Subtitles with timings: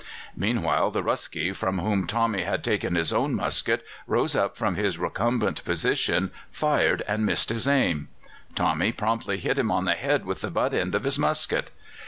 [0.35, 4.97] Meanwhile the Ruskie from whom Tommy had taken his own musket rose up from his
[4.97, 8.07] recumbent position, fired and missed his aim.
[8.55, 11.69] Tommy promptly hit him on the head with the butt end of his musket.